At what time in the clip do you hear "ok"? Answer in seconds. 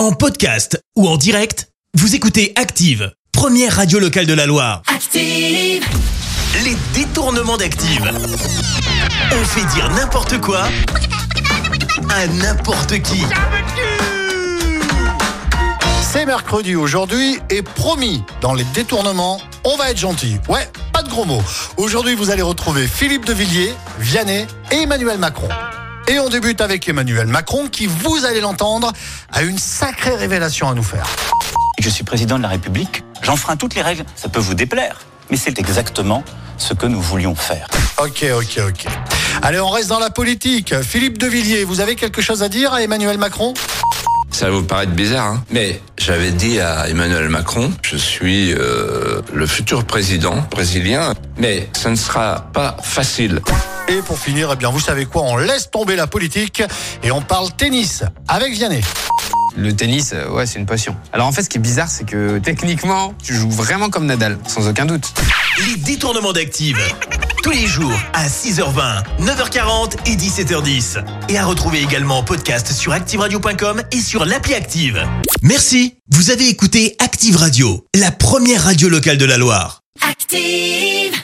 38.02-38.24, 38.34-38.60, 38.68-38.86